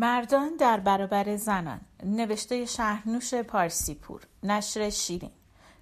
مردان 0.00 0.56
در 0.56 0.80
برابر 0.80 1.36
زنان 1.36 1.80
نوشته 2.04 2.64
شهرنوش 2.64 3.34
پارسیپور 3.34 4.20
نشر 4.42 4.90
شیرین 4.90 5.30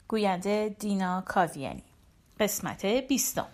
گوینده 0.09 0.77
دینا 0.79 1.21
کاویانی 1.21 1.83
قسمت 2.41 2.87
بیستم 2.87 3.47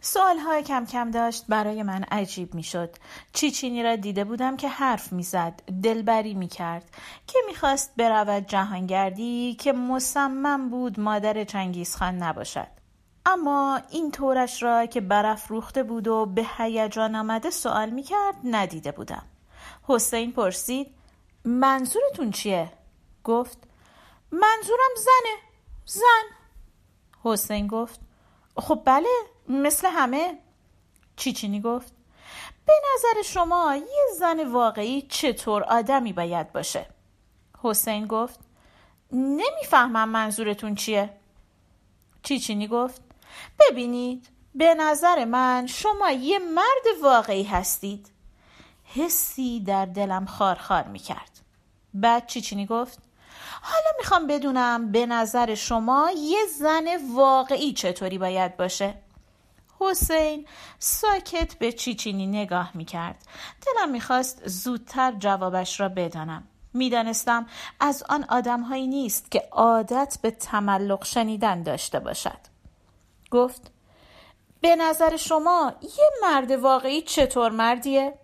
سوال 0.00 0.38
های 0.38 0.62
کم 0.62 0.86
کم 0.86 1.10
داشت 1.10 1.44
برای 1.48 1.82
من 1.82 2.02
عجیب 2.02 2.54
می 2.54 2.62
شد. 2.62 2.96
چیچینی 3.32 3.82
را 3.82 3.96
دیده 3.96 4.24
بودم 4.24 4.56
که 4.56 4.68
حرف 4.68 5.12
می 5.12 5.22
زد. 5.22 5.62
دلبری 5.82 6.34
می 6.34 6.48
کرد. 6.48 6.84
که 7.26 7.38
می 7.46 7.54
خواست 7.54 7.92
برود 7.96 8.46
جهانگردی 8.46 9.56
که 9.60 9.72
مصمم 9.72 10.68
بود 10.68 11.00
مادر 11.00 11.44
چنگیزخان 11.44 12.14
نباشد. 12.14 12.68
اما 13.26 13.80
این 13.90 14.10
طورش 14.10 14.62
را 14.62 14.86
که 14.86 15.00
برف 15.00 15.48
روخته 15.48 15.82
بود 15.82 16.08
و 16.08 16.26
به 16.26 16.46
هیجان 16.56 17.14
آمده 17.14 17.50
سوال 17.50 17.90
می 17.90 18.02
کرد 18.02 18.34
ندیده 18.44 18.92
بودم. 18.92 19.22
حسین 19.86 20.32
پرسید 20.32 20.94
منظورتون 21.44 22.30
چیه؟ 22.30 22.72
گفت 23.24 23.58
منظورم 24.32 24.94
زنه 24.96 25.36
زن 25.86 26.24
حسین 27.22 27.66
گفت 27.66 28.00
خب 28.56 28.82
بله 28.84 29.08
مثل 29.48 29.88
همه 29.90 30.38
چیچینی 31.16 31.60
گفت 31.60 31.92
به 32.66 32.72
نظر 32.94 33.22
شما 33.22 33.76
یه 33.76 34.14
زن 34.18 34.48
واقعی 34.48 35.02
چطور 35.02 35.62
آدمی 35.62 36.12
باید 36.12 36.52
باشه؟ 36.52 36.86
حسین 37.62 38.06
گفت 38.06 38.40
نمی‌فهمم 39.12 40.08
منظورتون 40.08 40.74
چیه؟ 40.74 41.10
چیچینی 42.22 42.68
گفت 42.68 43.02
ببینید 43.60 44.28
به 44.54 44.74
نظر 44.74 45.24
من 45.24 45.66
شما 45.66 46.10
یه 46.10 46.38
مرد 46.38 47.02
واقعی 47.02 47.44
هستید 47.44 48.13
حسی 48.94 49.60
در 49.60 49.86
دلم 49.86 50.26
خارخار 50.26 50.82
می 50.82 50.98
کرد 50.98 51.40
بعد 51.94 52.26
چیچینی 52.26 52.66
گفت 52.66 52.98
حالا 53.62 53.90
می‌خوام 53.98 54.26
بدونم 54.26 54.92
به 54.92 55.06
نظر 55.06 55.54
شما 55.54 56.10
یه 56.16 56.38
زن 56.58 56.86
واقعی 57.14 57.72
چطوری 57.72 58.18
باید 58.18 58.56
باشه؟ 58.56 58.94
حسین 59.80 60.46
ساکت 60.78 61.54
به 61.54 61.72
چیچینی 61.72 62.26
نگاه 62.26 62.70
می‌کرد. 62.74 63.24
دلم 63.66 63.90
می‌خواست 63.90 64.48
زودتر 64.48 65.12
جوابش 65.12 65.80
را 65.80 65.88
بدانم. 65.88 66.44
می‌دانستم 66.72 67.46
از 67.80 68.02
آن 68.08 68.24
آدمهایی 68.28 68.86
نیست 68.86 69.30
که 69.30 69.48
عادت 69.52 70.18
به 70.22 70.30
تملق 70.30 71.04
شنیدن 71.04 71.62
داشته 71.62 72.00
باشد. 72.00 72.38
گفت 73.30 73.70
به 74.60 74.76
نظر 74.76 75.16
شما 75.16 75.72
یه 75.82 76.10
مرد 76.22 76.50
واقعی 76.50 77.02
چطور 77.02 77.50
مردیه؟ 77.50 78.18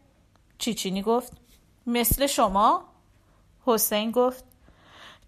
چیچینی 0.61 1.03
گفت. 1.03 1.33
مثل 1.87 2.27
شما؟ 2.27 2.85
حسین 3.67 4.11
گفت. 4.11 4.45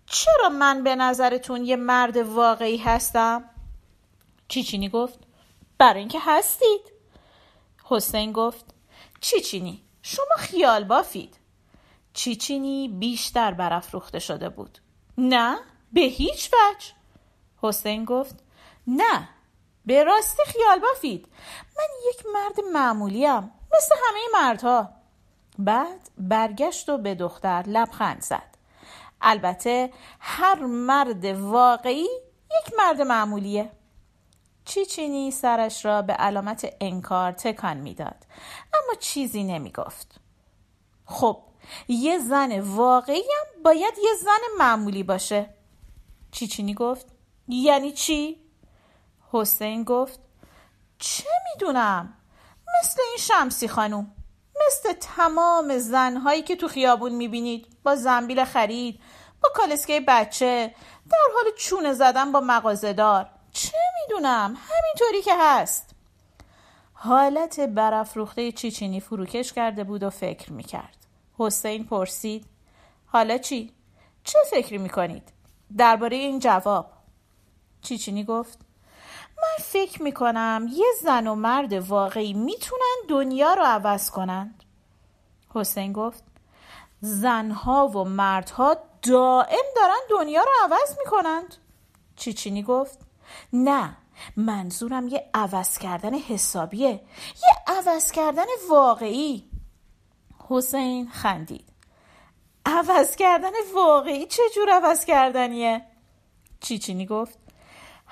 چرا 0.07 0.49
من 0.49 0.85
به 0.85 0.95
نظرتون 0.95 1.65
یه 1.65 1.77
مرد 1.77 2.17
واقعی 2.17 2.77
هستم؟ 2.77 3.45
چیچینی 4.49 4.89
گفت. 4.89 5.19
برای 5.79 6.01
اینکه 6.01 6.19
هستید. 6.23 6.93
حسین 7.85 8.33
گفت. 8.33 8.75
چیچینی 9.21 9.83
شما 10.03 10.37
خیال 10.39 10.85
بافید. 10.85 11.37
چیچینی 12.13 12.89
بیشتر 12.89 13.55
برافروخته 13.55 14.19
شده 14.19 14.49
بود. 14.49 14.79
نه 15.19 15.59
به 15.93 16.01
هیچ 16.01 16.51
وجه. 16.53 16.87
حسین 17.63 18.05
گفت. 18.05 18.45
نه 18.87 19.29
به 19.87 20.05
راستی 20.05 20.43
خیال 20.47 20.79
بافید. 20.79 21.29
من 21.79 22.11
یک 22.11 22.27
مرد 22.35 22.61
معمولیم 22.73 23.53
مثل 23.77 23.95
همه 24.09 24.21
مردها. 24.33 25.02
بعد 25.59 26.11
برگشت 26.19 26.89
و 26.89 26.99
به 26.99 27.15
دختر 27.15 27.65
لبخند 27.67 28.23
زد. 28.23 28.57
البته 29.21 29.93
هر 30.21 30.65
مرد 30.65 31.25
واقعی 31.25 32.09
یک 32.67 32.75
مرد 32.79 33.01
معمولیه. 33.01 33.71
چیچینی 34.65 35.31
سرش 35.31 35.85
را 35.85 36.03
به 36.03 36.13
علامت 36.13 36.67
انکار 36.81 37.33
تکان 37.33 37.77
می‌داد. 37.77 38.27
اما 38.75 38.95
چیزی 39.01 39.45
نمی 39.45 39.73
گفت 39.73 40.21
خب 41.07 41.43
یه 41.89 42.19
زن 42.19 42.61
واقعی 42.61 43.23
هم 43.23 43.63
باید 43.63 43.95
یه 44.05 44.11
زن 44.23 44.59
معمولی 44.59 45.03
باشه. 45.03 45.55
چیچینی 46.31 46.75
گفت. 46.75 47.07
یعنی 47.49 47.93
چی؟ 47.93 48.37
حسین 49.33 49.85
گفت. 49.85 50.21
چه 50.99 51.29
می‌دونم؟ 51.53 52.15
مثل 52.81 53.01
این 53.09 53.17
شمسی 53.19 53.69
خانوم. 53.69 54.15
مثل 54.67 54.93
تمام 54.93 55.79
زنهایی 55.79 56.43
که 56.43 56.57
تو 56.57 56.69
خیابون 56.69 57.13
می‌بینید. 57.13 57.67
با 57.83 57.97
زنبیل 57.97 58.45
خرید 58.45 59.01
با 59.43 59.49
کالسکه 59.55 60.01
بچه 60.01 60.75
در 61.11 61.19
حال 61.35 61.45
چونه 61.59 61.93
زدن 61.93 62.33
با 62.33 62.41
مغازدار 62.41 63.29
چه 63.53 63.77
می‌دونم؟ 64.03 64.57
همینطوری 64.59 65.23
که 65.23 65.35
هست. 65.39 65.91
حالت 66.93 67.61
برافروخته 67.61 68.53
چیچینی 68.53 69.01
فروکش 69.01 69.53
کرده 69.53 69.85
بود 69.85 70.03
و 70.03 70.11
فکر 70.11 70.53
می‌کرد. 70.53 70.97
حسین 71.39 71.85
پرسید 71.85 72.47
حالا 73.07 73.39
چی؟ 73.39 73.73
چه 74.25 74.39
فکری 74.51 74.79
می‌کنید؟ 74.79 75.33
درباره 75.77 76.17
این 76.17 76.39
جواب. 76.39 76.93
چیچینی 77.83 78.25
گفت 78.25 78.59
من 79.43 79.65
فکر 79.65 80.03
می‌کنم 80.03 80.69
یه 80.73 80.87
زن 81.03 81.27
و 81.27 81.35
مرد 81.35 81.73
واقعی 81.73 82.33
می‌تونن 82.33 82.97
دنیا 83.09 83.55
رو 83.55 83.63
عوض 83.63 84.11
کنند. 84.11 84.65
حسین 85.55 85.93
گفت 85.93 86.25
زنها 87.01 87.89
و 87.89 88.05
مردها 88.05 88.77
دائم 89.03 89.65
دارن 89.77 90.01
دنیا 90.11 90.41
رو 90.41 90.51
عوض 90.63 90.99
می‌کنند. 90.99 91.57
چیچینی 92.17 92.63
گفت 92.63 92.99
نه 93.53 93.97
منظورم 94.37 95.09
یه 95.09 95.31
عوض 95.35 95.79
کردن 95.79 96.15
حسابیه 96.15 96.89
یه 96.89 97.55
عوض 97.67 98.11
کردن 98.11 98.47
واقعی. 98.71 99.49
حسین 100.49 101.11
خندید 101.11 101.69
عوض 102.67 103.17
کردن 103.17 103.51
واقعی 103.75 104.27
چه 104.27 104.43
جور 104.55 104.71
عوض 104.71 105.05
کردنیه؟ 105.05 105.87
چیچینی 106.61 107.07
گفت 107.07 107.39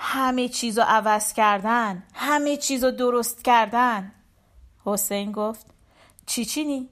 همه 0.03 0.49
چیز 0.49 0.79
رو 0.79 0.85
عوض 0.89 1.33
کردن 1.33 2.03
همه 2.15 2.57
چیز 2.57 2.85
رو 2.85 2.91
درست 2.91 3.45
کردن. 3.45 4.13
حسین 4.85 5.33
گفت 5.33 5.67
چیچینی 6.27 6.89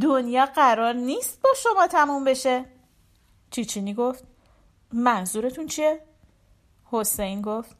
دنیا 0.00 0.46
قرار 0.46 0.94
نیست 0.94 1.40
با 1.42 1.50
شما 1.62 1.86
تموم 1.86 2.24
بشه. 2.24 2.64
چیچینی 3.50 3.94
گفت 3.94 4.24
منظورتون 4.92 5.66
چیه؟ 5.66 6.00
حسین 6.84 7.42
گفت 7.42 7.76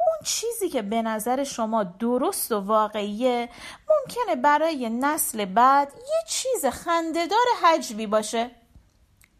اون 0.00 0.18
چیزی 0.24 0.68
که 0.68 0.82
به 0.82 1.02
نظر 1.02 1.44
شما 1.44 1.84
درست 1.84 2.52
و 2.52 2.60
واقعیه 2.60 3.48
ممکنه 3.88 4.36
برای 4.36 4.90
نسل 4.90 5.44
بعد 5.44 5.92
یه 5.96 6.24
چیز 6.28 6.66
خندهدار 6.66 7.46
حجبی 7.62 8.06
باشه. 8.06 8.50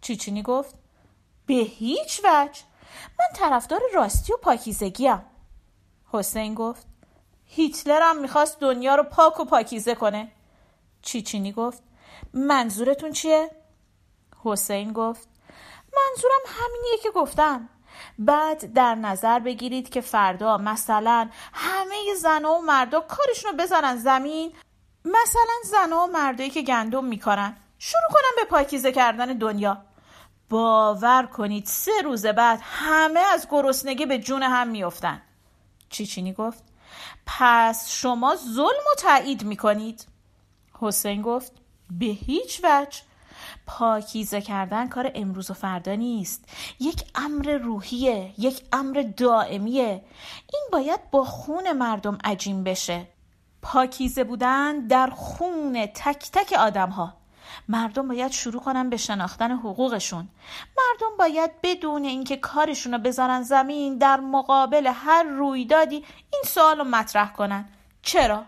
چیچینی 0.00 0.42
گفت 0.42 0.74
به 1.46 1.54
هیچ 1.54 2.20
وجه. 2.24 2.67
من 3.18 3.26
طرفدار 3.34 3.80
راستی 3.94 4.32
و 4.32 4.36
پاکیزگیم. 4.36 5.22
حسین 6.12 6.54
گفت 6.54 6.86
هیتلر 7.44 8.00
هم 8.02 8.20
می‌خواست 8.20 8.60
دنیا 8.60 8.94
رو 8.94 9.02
پاک 9.02 9.40
و 9.40 9.44
پاکیزه 9.44 9.94
کنه. 9.94 10.32
چیچینی 11.02 11.52
گفت 11.52 11.82
منظورتون 12.34 13.12
چیه؟ 13.12 13.50
حسین 14.44 14.92
گفت 14.92 15.28
منظورم 15.96 16.40
همینیه 16.46 16.98
که 17.02 17.10
گفتم. 17.10 17.68
بعد 18.18 18.72
در 18.72 18.94
نظر 18.94 19.38
بگیرید 19.38 19.88
که 19.88 20.00
فردا 20.00 20.58
مثلا 20.58 21.28
همه 21.52 22.14
زن 22.16 22.44
و 22.44 22.60
مردا 22.60 23.00
کارشون 23.00 23.50
رو 23.50 23.56
بزنن 23.56 23.96
زمین 23.96 24.52
مثلا 25.04 25.54
زن 25.64 25.92
و 25.92 26.06
مردایی 26.06 26.50
که 26.50 26.62
گندم 26.62 27.04
میکارن. 27.04 27.56
شروع 27.78 28.08
کنن 28.10 28.32
به 28.36 28.44
پاکیزه 28.44 28.92
کردن 28.92 29.26
دنیا. 29.26 29.84
باور 30.50 31.26
کنید 31.26 31.66
سه 31.66 31.92
روز 32.04 32.26
بعد 32.26 32.60
همه 32.62 33.20
از 33.20 33.46
گرسنگی 33.50 34.06
به 34.06 34.18
جون 34.18 34.42
هم 34.42 34.68
میافتن. 34.68 35.22
چیچینی 35.90 36.32
گفت؟ 36.32 36.64
پس 37.26 37.90
شما 37.90 38.36
ظلم 38.36 38.66
و 38.66 38.96
تایید 38.98 39.44
می‌کنید. 39.44 40.06
حسین 40.80 41.22
گفت 41.22 41.52
به 41.90 42.06
هیچ 42.06 42.60
وجه. 42.64 43.00
پاکیزه 43.66 44.40
کردن 44.40 44.88
کار 44.88 45.12
امروز 45.14 45.50
و 45.50 45.54
فردا 45.54 45.94
نیست. 45.94 46.44
یک 46.80 47.04
امر 47.14 47.58
روحیه 47.62 48.34
یک 48.38 48.62
امر 48.72 49.04
دائمیه. 49.16 50.04
این 50.52 50.62
باید 50.72 51.10
با 51.10 51.24
خون 51.24 51.72
مردم 51.72 52.18
عجیم 52.24 52.64
بشه. 52.64 53.08
پاکیزه 53.62 54.24
بودن 54.24 54.86
در 54.86 55.10
خون 55.10 55.86
تک 55.86 56.30
تک 56.32 56.52
آدم 56.52 56.90
ها 56.90 57.14
مردم 57.68 58.08
باید 58.08 58.32
شروع 58.32 58.62
کنن 58.62 58.90
به 58.90 58.96
شناختن 58.96 59.50
حقوقشون. 59.50 60.28
مردم 60.78 61.16
باید 61.18 61.50
بدون 61.62 62.04
اینکه 62.04 62.36
کارشون 62.36 62.92
رو 62.92 62.98
بذارن 62.98 63.42
زمین 63.42 63.98
در 63.98 64.20
مقابل 64.20 64.86
هر 64.94 65.22
رویدادی 65.22 65.96
این 66.32 66.42
سوال 66.46 66.78
رو 66.78 66.84
مطرح 66.84 67.32
کنن. 67.32 67.68
چرا؟ 68.02 68.44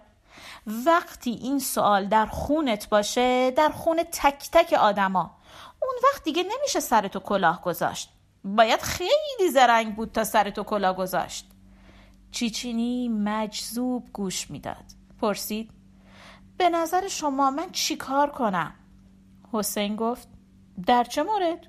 وقتی 0.67 1.31
این 1.31 1.58
سوال 1.58 2.06
در 2.06 2.26
خونت 2.26 2.88
باشه 2.88 3.50
در 3.50 3.69
خون 3.69 4.02
تک 4.12 4.49
تک 4.52 4.73
آدما. 4.73 5.37
اون 5.82 5.94
وقت 6.05 6.25
دیگه 6.25 6.43
نمیشه 6.43 6.81
سرتو 6.81 7.20
کلاه 7.20 7.62
گذاشت. 7.62 8.11
باید 8.44 8.81
خیلی 8.81 9.50
زرنگ 9.52 9.97
بود 9.97 10.12
تا 10.12 10.25
سرتو 10.25 10.62
کلاه 10.62 10.97
گذاشت. 10.97 11.50
چیچینی 12.32 13.08
مجذوب 13.08 14.08
گوش 14.12 14.50
می‌داد. 14.50 14.85
پرسید 15.20 15.70
به 16.56 16.69
نظر 16.69 17.08
شما 17.08 17.50
من 17.50 17.70
چی 17.70 17.97
کار 17.97 18.31
کنم؟ 18.31 18.75
حسین 19.52 19.97
گفت 19.97 20.29
در 20.87 21.05
چه 21.05 21.23
مورد؟ 21.23 21.67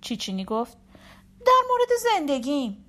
چیچینی 0.00 0.44
گفت 0.44 0.76
در 1.46 1.62
مورد 1.68 1.88
زندگیم. 2.02 2.84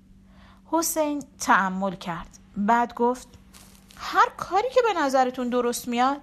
حسین 0.65 1.23
تعمل 1.39 1.95
کرد. 1.95 2.37
بعد 2.57 2.93
گفت 2.93 3.27
هر 3.97 4.29
کاری 4.37 4.69
که 4.69 4.81
به 4.81 4.99
نظرتون 4.99 5.49
درست 5.49 5.87
میاد؟ 5.87 6.21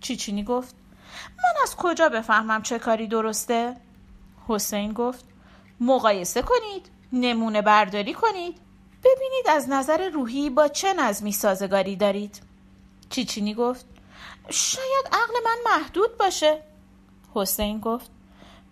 چیچینی 0.00 0.44
گفت 0.44 0.74
من 1.38 1.62
از 1.62 1.76
کجا 1.76 2.08
بفهمم 2.08 2.62
چه 2.62 2.78
کاری 2.78 3.06
درسته؟ 3.06 3.76
حسین 4.48 4.92
گفت 4.92 5.24
مقایسه 5.80 6.42
کنید 6.42 6.90
نمونه 7.12 7.62
برداری 7.62 8.14
کنید. 8.14 8.58
ببینید 9.04 9.48
از 9.48 9.68
نظر 9.68 10.08
روحی 10.08 10.50
با 10.50 10.68
چه 10.68 10.94
نظمی 10.94 11.32
سازگاری 11.32 11.96
دارید. 11.96 12.42
چیچینی 13.10 13.54
گفت 13.54 13.86
شاید 14.50 15.06
عقل 15.12 15.34
من 15.44 15.56
محدود 15.64 16.18
باشه. 16.18 16.62
حسین 17.34 17.80
گفت 17.80 18.10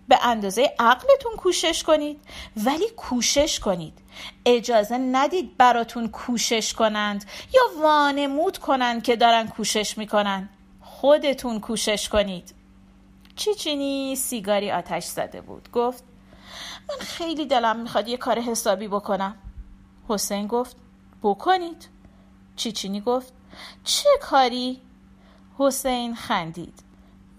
به 0.08 0.18
اندازه 0.22 0.74
عقلتون 0.78 1.36
کوشش 1.36 1.82
کنید 1.82 2.20
ولی 2.56 2.90
کوشش 2.96 3.60
کنید. 3.60 3.98
اجازه 4.46 4.98
ندید 4.98 5.56
براتون 5.56 6.08
کوشش 6.08 6.74
کنند 6.74 7.24
یا 7.54 7.82
وانمود 7.82 8.58
کنند 8.58 9.02
که 9.02 9.16
دارن 9.16 9.48
کوشش 9.48 9.98
می‌کنن. 9.98 10.48
خودتون 10.80 11.60
کوشش 11.60 12.08
کنید. 12.08 12.54
چیچینی 13.36 14.16
سیگاری 14.16 14.70
آتش 14.70 15.04
زده 15.04 15.40
بود. 15.40 15.68
گفت 15.72 16.04
من 16.88 16.96
خیلی 16.96 17.46
دلم 17.46 17.76
می‌خواد 17.76 18.08
یه 18.08 18.16
کار 18.16 18.40
حسابی 18.40 18.88
بکنم. 18.88 19.34
حسین 20.08 20.46
گفت 20.46 20.76
بکنید. 21.22 21.88
چیچینی 22.56 23.00
گفت 23.00 23.32
چه 23.84 24.08
کاری؟ 24.22 24.80
حسین 25.58 26.14
خندید. 26.14 26.82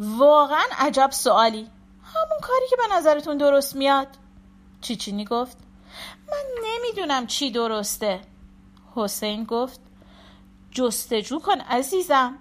واقعا 0.02 0.64
عجب 0.78 1.10
سوالی. 1.12 1.70
همون 2.04 2.40
کاری 2.42 2.66
که 2.70 2.76
به 2.76 2.96
نظرتون 2.96 3.38
درست 3.38 3.76
میاد. 3.76 4.08
چیچینی 4.82 5.26
گفت؟ 5.26 5.58
من 6.28 6.44
نمی‌دونم 6.64 7.28
چی 7.28 7.52
درسته. 7.52 8.22
حسین 8.96 9.44
گفت 9.44 9.80
جستجو 10.72 11.40
کن 11.40 11.62
عزیزم. 11.62 12.38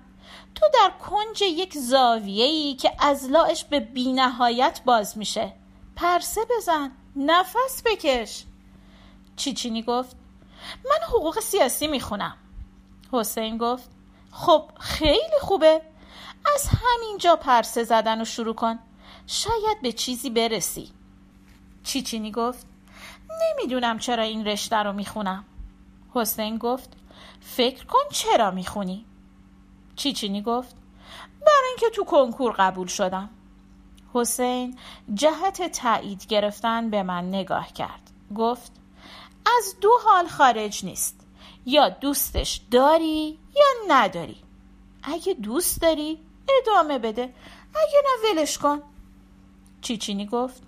تو 0.54 0.66
در 0.74 0.90
کنج 0.90 1.42
یک 1.42 1.78
زاویه‌ای 1.78 2.74
که 2.74 2.92
از 2.98 3.30
لاش 3.30 3.64
به 3.64 3.80
بینهایت 3.80 4.80
باز 4.84 5.18
میشه. 5.18 5.52
پرسه 5.96 6.40
بزن 6.56 6.92
نفس 7.16 7.82
بکش. 7.84 8.44
چیچینی 9.36 9.82
گفت؟ 9.82 10.16
من 10.84 11.06
حقوق 11.08 11.40
سیاسی 11.40 11.86
می‌خونم. 11.86 12.36
حسین 13.12 13.58
گفت 13.58 13.90
خب 14.32 14.70
خیلی 14.80 15.38
خوبه. 15.40 15.82
از 16.54 16.66
همینجا 16.66 17.36
پرسه 17.36 17.84
زدن 17.84 18.20
و 18.20 18.24
شروع 18.24 18.54
کن. 18.54 18.78
شاید 19.26 19.82
به 19.82 19.92
چیزی 19.92 20.30
برسی. 20.30 20.92
چیچینی 21.84 22.32
گفت؟ 22.32 22.66
نمی‌دونم 23.42 23.98
چرا 23.98 24.22
این 24.22 24.46
رشته 24.46 24.76
رو 24.76 24.92
می‌خونم. 24.92 25.44
حسین 26.14 26.58
گفت 26.58 26.96
فکر 27.40 27.86
کن 27.86 28.08
چرا 28.12 28.50
می‌خونی؟ 28.50 29.06
چیچینی 29.96 30.42
گفت؟ 30.42 30.76
برای 31.40 31.68
اینکه 31.68 31.90
تو 31.96 32.04
کنکور 32.04 32.54
قبول 32.58 32.86
شدم. 32.86 33.30
حسین 34.12 34.78
جهت 35.14 35.72
تایید 35.72 36.26
گرفتن 36.26 36.90
به 36.90 37.02
من 37.02 37.28
نگاه 37.28 37.72
کرد. 37.72 38.10
گفت 38.36 38.72
از 39.58 39.76
دو 39.80 39.90
حال 40.04 40.26
خارج 40.28 40.84
نیست. 40.84 41.26
یا 41.66 41.88
دوستش 41.88 42.60
داری 42.70 43.38
یا 43.56 43.66
نداری. 43.88 44.36
اگه 45.02 45.34
دوست 45.34 45.82
داری 45.82 46.18
ادامه 46.62 46.98
بده. 46.98 47.34
اگه 47.74 48.02
نه 48.04 48.30
ولش 48.30 48.58
کن. 48.58 48.82
چیچینی 49.80 50.26
گفت. 50.26 50.62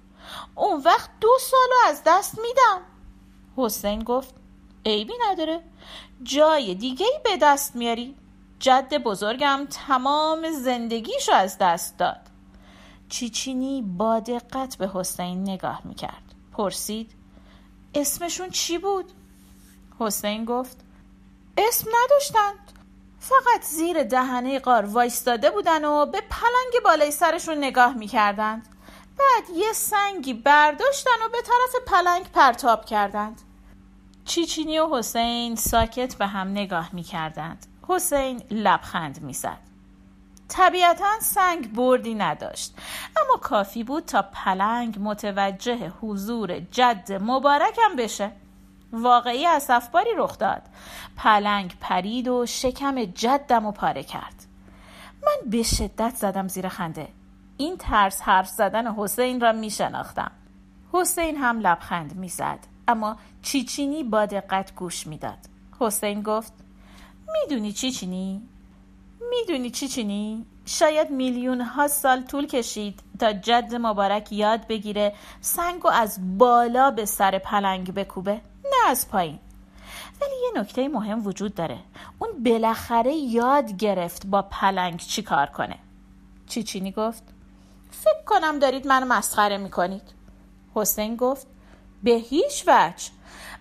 اون 0.54 0.82
وقت 0.82 1.10
دو 1.20 1.28
سالو 1.40 1.90
از 1.90 2.02
دست 2.06 2.38
میدم. 2.38 2.80
حسین 3.56 4.04
گفت. 4.04 4.34
عیبی 4.86 5.14
نداره. 5.30 5.62
جای 6.22 6.74
دیگه 6.74 7.06
ای 7.06 7.18
به 7.24 7.36
دست 7.36 7.76
میاری. 7.76 8.16
جد 8.58 8.94
بزرگم 8.94 9.66
تمام 9.70 10.50
زندگیشو 10.50 11.32
از 11.32 11.58
دست 11.58 11.98
داد. 11.98 12.20
چیچینی 13.08 13.82
با 13.82 14.20
دقت 14.20 14.76
به 14.76 14.90
حسین 14.94 15.42
نگاه 15.42 15.80
می‌کرد. 15.84 16.34
پرسید. 16.52 17.14
اسمشون 17.94 18.50
چی 18.50 18.78
بود؟ 18.78 19.12
حسین 19.98 20.44
گفت. 20.44 20.76
اسم 21.56 21.90
نداشتند. 22.04 22.72
فقط 23.22 23.62
زیر 23.62 24.02
دهنه 24.02 24.58
قار 24.58 24.84
وایستاده 24.84 25.50
بودن 25.50 25.84
و 25.84 26.06
به 26.06 26.20
پلنگ 26.20 26.84
بالای 26.84 27.10
سرشون 27.10 27.58
نگاه 27.58 27.94
می‌کردند. 27.94 28.68
بعد 29.18 29.56
یه 29.56 29.72
سنگی 29.72 30.34
برداشتن 30.34 31.10
و 31.26 31.28
به 31.28 31.38
طرف 31.42 31.82
پلنگ 31.86 32.24
پرتاب 32.32 32.84
کردند. 32.84 33.42
چیچینی 34.24 34.78
و 34.78 34.96
حسین 34.96 35.56
ساکت 35.56 36.14
به 36.14 36.26
هم 36.26 36.48
نگاه 36.48 36.88
می‌کردند. 36.92 37.66
حسین 37.88 38.42
لبخند 38.50 39.22
می‌زد. 39.22 39.58
طبیعتا 40.48 41.20
سنگ 41.20 41.72
بردی 41.72 42.14
نداشت 42.14 42.74
اما 43.16 43.36
کافی 43.36 43.84
بود 43.84 44.04
تا 44.04 44.22
پلنگ 44.22 44.96
متوجه 45.00 45.92
حضور 46.00 46.58
جد 46.58 47.18
مبارکم 47.20 47.96
بشه. 47.98 48.30
واقعی 48.92 49.46
اصفباری 49.46 50.10
رخ 50.16 50.38
داد. 50.38 50.62
پلنگ 51.16 51.74
پرید 51.80 52.28
و 52.28 52.46
شکم 52.46 53.04
جدم 53.04 53.66
و 53.66 53.72
پاره 53.72 54.02
کرد. 54.02 54.46
من 55.26 55.50
به 55.50 55.62
شدت 55.62 56.14
زدم 56.16 56.48
زیر 56.48 56.68
خنده. 56.68 57.08
این 57.56 57.76
ترس 57.76 58.22
حرف 58.22 58.48
زدن 58.48 58.94
حسین 58.94 59.40
را 59.40 59.52
می 59.52 59.70
شناختم. 59.70 60.30
حسین 60.92 61.36
هم 61.36 61.60
لبخند 61.60 62.16
می‌زد 62.16 62.58
اما 62.88 63.16
چیچینی 63.42 64.04
با 64.04 64.26
دقت 64.26 64.74
گوش 64.74 65.06
می‌داد 65.06 65.38
حسین 65.80 66.22
گفت 66.22 66.52
می‌دونی 67.32 67.72
چیچینی؟ 67.72 68.42
می‌دونی 69.30 69.70
چی 69.70 69.88
چینی؟ 69.88 70.46
شاید 70.66 71.10
میلیون 71.10 71.60
ها 71.60 71.88
سال 71.88 72.22
طول 72.22 72.46
کشید 72.46 73.00
تا 73.18 73.32
جد 73.32 73.74
مبارک 73.74 74.32
یاد 74.32 74.66
بگیره 74.66 75.14
سنگو 75.40 75.88
از 75.88 76.38
بالا 76.38 76.90
به 76.90 77.04
سر 77.04 77.38
پلنگ 77.38 77.94
بکوبه. 77.94 78.40
نه 78.72 78.90
از 78.90 79.08
پایین. 79.08 79.38
ولی 80.20 80.34
یه 80.42 80.60
نکته 80.60 80.88
مهم 80.88 81.26
وجود 81.26 81.54
داره. 81.54 81.78
اون 82.18 82.42
بالاخره 82.42 83.14
یاد 83.14 83.76
گرفت 83.76 84.26
با 84.26 84.42
پلنگ 84.42 84.98
چی 84.98 85.22
کار 85.22 85.46
کنه. 85.46 85.78
چیچینی 86.48 86.92
گفت؟ 86.92 87.22
فکر 87.90 88.24
کنم 88.26 88.58
دارید 88.58 88.86
منو 88.86 89.06
مسخره 89.06 89.58
می‌کنید. 89.58 90.02
حسین 90.74 91.16
گفت 91.16 91.46
به 92.02 92.10
هیچ 92.10 92.64
وجه. 92.66 93.10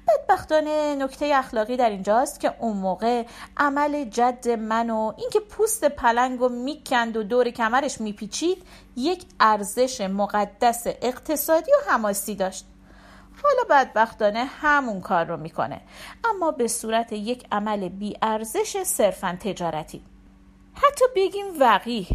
بدبختانه 0.07 0.95
نکته 0.95 1.31
اخلاقی 1.35 1.77
در 1.77 1.89
اینجاست 1.89 2.39
که 2.39 2.53
اون 2.59 2.77
موقع 2.77 3.25
عمل 3.57 4.05
جد 4.05 4.49
من 4.49 4.89
و 4.89 5.13
اینکه 5.17 5.39
پوست 5.39 5.85
پلنگ 5.85 6.41
و 6.41 6.49
می‌کند 6.49 7.17
و 7.17 7.23
دور 7.23 7.49
کمرش 7.49 8.01
میپیچید 8.01 8.63
یک 8.95 9.25
ارزش 9.39 10.01
مقدس 10.01 10.83
اقتصادی 10.85 11.71
و 11.71 11.91
حماسی 11.91 12.35
داشت. 12.35 12.65
حالا 13.43 13.63
بدبختانه 13.69 14.45
همون 14.45 15.01
کار 15.01 15.25
رو 15.25 15.37
می‌کنه. 15.37 15.81
اما 16.23 16.51
به 16.51 16.67
صورت 16.67 17.13
یک 17.13 17.45
عمل 17.51 17.89
بی 17.89 18.17
ارزش 18.21 18.83
صرفا 18.83 19.37
تجارتی. 19.39 20.01
حتی 20.73 21.05
بگیم 21.15 21.45
وقیح. 21.59 22.07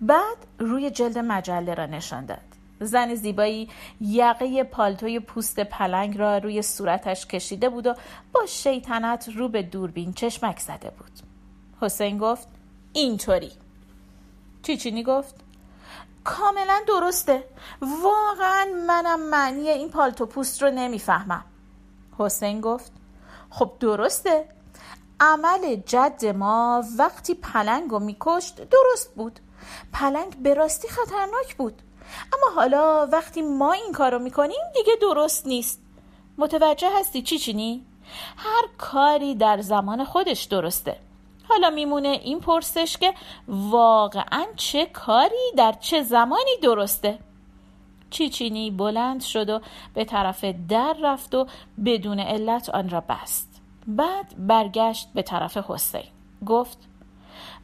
بعد 0.00 0.36
روی 0.58 0.90
جلد 0.90 1.18
مجله 1.18 1.74
را 1.74 1.86
نشان 1.86 2.26
داد. 2.26 2.38
زن 2.80 3.14
زیبایی 3.14 3.68
یقه 4.00 4.64
پالتوی 4.64 5.20
پوست 5.20 5.60
پلنگ 5.60 6.18
را 6.18 6.38
روی 6.38 6.62
صورتش 6.62 7.26
کشیده 7.26 7.68
بود 7.68 7.86
و 7.86 7.94
با 8.32 8.46
شیطنت 8.46 9.28
رو 9.28 9.48
به 9.48 9.62
دوربین 9.62 10.12
چشمک 10.12 10.58
زده 10.58 10.90
بود. 10.90 11.12
حسین 11.80 12.18
گفت 12.18 12.48
اینطوری. 12.92 13.52
چیچینی 14.62 15.02
گفت؟ 15.02 15.34
کاملا 16.24 16.80
درسته. 16.88 17.44
واقعا 17.80 18.66
منم 18.86 19.20
معنی 19.20 19.68
این 19.68 19.90
پالتو 19.90 20.26
پوست 20.26 20.62
رو 20.62 20.70
نمی‌فهمم. 20.70 21.44
حسین 22.18 22.60
گفت 22.60 22.92
خب 23.50 23.72
درسته. 23.80 24.48
عمل 25.20 25.76
جد 25.86 26.26
ما 26.26 26.84
وقتی 26.98 27.34
پلنگ 27.34 27.90
رو 27.90 27.98
میکشت 27.98 28.60
درست 28.68 29.14
بود. 29.14 29.40
پلنگ 29.92 30.36
به 30.42 30.54
راستی 30.54 30.88
خطرناک 30.88 31.56
بود. 31.56 31.82
اما 32.32 32.54
حالا 32.54 33.06
وقتی 33.06 33.42
ما 33.42 33.72
این 33.72 33.92
کارو 33.92 34.18
می‌کنیم 34.18 34.60
دیگه 34.74 34.92
درست 35.00 35.46
نیست. 35.46 35.80
متوجه 36.38 36.88
هستی 36.98 37.22
چی 37.22 37.38
چینی؟ 37.38 37.86
هر 38.36 38.68
کاری 38.78 39.34
در 39.34 39.60
زمان 39.60 40.04
خودش 40.04 40.44
درسته. 40.44 40.96
حالا 41.50 41.70
میمونه 41.70 42.08
این 42.08 42.40
پرسش 42.40 42.96
که 42.96 43.14
واقعا 43.48 44.46
چه 44.56 44.86
کاری 44.86 45.52
در 45.56 45.72
چه 45.72 46.02
زمانی 46.02 46.56
درسته؟ 46.62 47.18
چیچینی 48.10 48.70
بلند 48.70 49.22
شد 49.22 49.50
و 49.50 49.60
به 49.94 50.04
طرف 50.04 50.44
در 50.68 50.96
رفت 51.02 51.34
و 51.34 51.46
بدون 51.84 52.20
علت 52.20 52.68
آن 52.68 52.90
را 52.90 53.00
بست. 53.00 53.62
بعد 53.86 54.46
برگشت 54.46 55.08
به 55.14 55.22
طرف 55.22 55.56
حسین. 55.56 56.10
گفت 56.46 56.78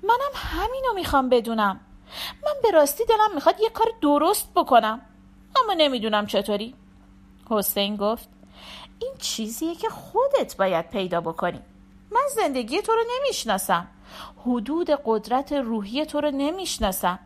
منم 0.02 0.32
همینو 0.34 0.94
می‌خوام 0.94 1.28
بدونم. 1.28 1.80
من 2.44 2.52
به 2.62 2.70
راستی 2.70 3.04
دلم 3.04 3.34
می‌خواد 3.34 3.60
یه 3.60 3.70
کار 3.70 3.86
درست 4.00 4.52
بکنم. 4.54 5.00
اما 5.64 5.74
نمی‌دونم 5.74 6.26
چطوری. 6.26 6.74
حسین 7.50 7.96
گفت 7.96 8.28
این 8.98 9.12
چیزیه 9.18 9.74
که 9.74 9.88
خودت 9.88 10.56
باید 10.56 10.90
پیدا 10.90 11.20
بکنی. 11.20 11.60
من 12.10 12.20
زندگی 12.36 12.82
تو 12.82 12.92
رو 12.92 13.02
نمی‌شناسم. 13.16 13.88
حدود 14.46 14.90
قدرت 15.04 15.52
روحی 15.52 16.06
تو 16.06 16.20
رو 16.20 16.30
نمی‌شناسم. 16.30 17.18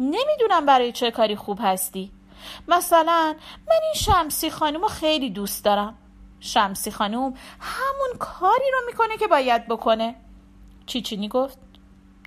نمی‌دونم 0.00 0.66
برای 0.66 0.92
چه 0.92 1.10
کاری 1.10 1.36
خوب 1.36 1.58
هستی. 1.60 2.12
مثلا 2.68 3.34
من 3.68 3.78
این 3.82 3.94
شمسی 3.94 4.50
خانم 4.50 4.82
رو 4.82 4.88
خیلی 4.88 5.30
دوست 5.30 5.64
دارم. 5.64 5.98
شمسی 6.40 6.90
خانم 6.90 7.34
همون 7.60 8.18
کاری 8.18 8.70
رو 8.72 8.78
می‌کنه 8.86 9.16
که 9.16 9.26
باید 9.26 9.66
بکنه. 9.68 10.14
چیچینی 10.86 11.28
گفت. 11.28 11.58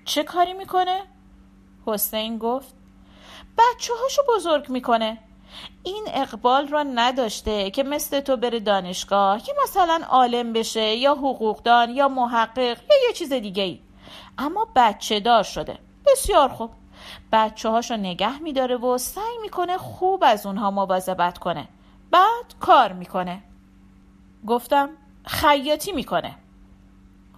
چه 0.06 0.24
کاری 0.24 0.54
می‌کنه؟ 0.54 1.02
حسین 1.86 2.38
گفت. 2.38 2.76
بچه 3.58 3.94
هاشو 4.04 4.22
بزرگ 4.36 4.70
می‌کنه. 4.70 5.18
این 5.84 6.04
اقبال 6.14 6.68
را 6.68 6.84
نداشته 6.84 7.72
که 7.72 7.84
مثل 7.84 8.20
تو 8.20 8.38
بره 8.38 8.60
دانشگاه 8.60 9.42
که 9.42 9.54
مثلا 9.64 10.02
عالم 10.10 10.54
بشه 10.54 10.96
یا 10.96 11.16
حقوقدان 11.16 11.90
یا 11.90 12.08
محقق 12.08 12.78
یا 12.90 13.08
یه 13.08 13.14
چیز 13.14 13.34
دیگه 13.34 13.64
ای 13.64 13.80
اما 14.38 14.68
بچه 14.76 15.20
دار 15.20 15.44
شده. 15.44 15.78
بسیار 16.06 16.50
خوب. 16.50 16.70
بچه 17.32 17.70
هاشو 17.70 17.98
نگه 17.98 18.40
میداره 18.40 18.78
و 18.78 18.98
سعی 18.98 19.38
می‌کنه 19.42 19.78
خوب 19.78 20.24
از 20.28 20.46
اونها 20.46 20.72
مواظبت 20.72 21.38
کنه. 21.38 21.68
بعد 22.12 22.56
کار 22.60 22.94
می‌کنه. 22.94 23.44
گفتم 24.48 24.90
خیاطی 25.26 25.92
می‌کنه. 25.92 26.36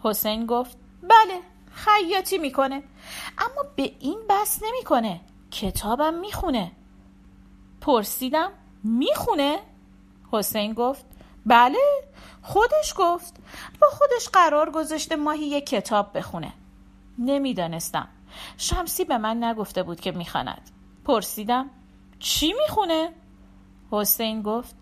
حسین 0.03 0.45
گفت 0.45 0.77
بله 1.03 1.39
خیاطی 1.71 2.37
می‌کنه. 2.37 2.83
اما 3.37 3.69
به 3.75 3.91
این 3.99 4.19
بس 4.29 4.63
نمی‌کنه. 4.63 5.21
کتابم 5.51 6.13
می‌خونه. 6.13 6.71
پرسیدم 7.85 8.51
می‌خونه؟ 8.83 9.59
حسین 10.31 10.73
گفت 10.73 11.05
بله. 11.45 11.77
خودش 12.41 12.93
گفت 12.97 13.35
با 13.81 13.87
خودش 13.87 14.29
قرار 14.33 14.71
گذاشته 14.71 15.15
ماهی 15.15 15.45
یک 15.45 15.65
کتاب 15.65 16.17
بخونه. 16.17 16.53
نمی‌دانستم. 17.19 18.07
شمسی 18.57 19.05
به 19.05 19.17
من 19.17 19.43
نگفته 19.43 19.83
بود 19.83 19.99
که 19.99 20.11
می‌خواند. 20.11 20.69
پرسیدم 21.05 21.69
چی 22.19 22.53
می‌خونه؟ 22.53 23.09
حسین 23.91 24.41
گفت 24.41 24.75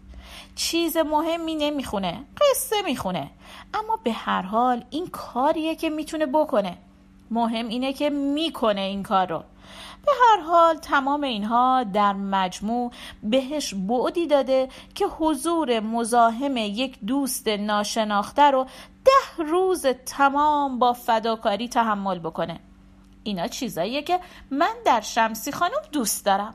چیز 0.55 0.97
مهمی 0.97 1.55
نمی‌خونه 1.55 2.23
قصه 2.41 2.81
می‌خونه. 2.81 3.29
اما 3.73 3.99
به 4.03 4.11
هر 4.11 4.41
حال 4.41 4.85
این 4.89 5.07
کاریه 5.07 5.75
که 5.75 5.89
می‌تونه 5.89 6.25
بکنه. 6.25 6.77
مهم 7.31 7.67
اینه 7.67 7.93
که 7.93 8.09
می‌کنه 8.09 8.81
این 8.81 9.03
کار 9.03 9.27
رو. 9.27 9.43
به 10.05 10.11
هر 10.27 10.41
حال 10.41 10.75
تمام 10.75 11.23
اینها 11.23 11.83
در 11.83 12.13
مجموع 12.13 12.91
بهش 13.23 13.73
بعدی 13.73 14.27
داده 14.27 14.69
که 14.95 15.05
حضور 15.05 15.79
مزاحم 15.79 16.57
یک 16.57 16.99
دوست 16.99 17.47
ناشناخته 17.47 18.51
رو 18.51 18.67
ده 19.05 19.43
روز 19.43 19.85
تمام 19.85 20.79
با 20.79 20.93
فداکاری 20.93 21.67
تحمل 21.67 22.19
بکنه. 22.19 22.59
اینا 23.23 23.47
چیزاییه 23.47 24.01
که 24.01 24.19
من 24.51 24.73
در 24.85 25.01
شمسی 25.01 25.51
خانم 25.51 25.81
دوست 25.91 26.25
دارم. 26.25 26.53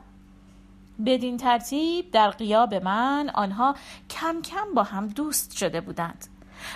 بدین 1.05 1.37
ترتیب 1.37 2.11
در 2.11 2.29
قیاب 2.29 2.73
من 2.73 3.31
آنها 3.33 3.75
کم 4.09 4.41
کم 4.41 4.73
با 4.75 4.83
هم 4.83 5.07
دوست 5.07 5.57
شده 5.57 5.81
بودند. 5.81 6.27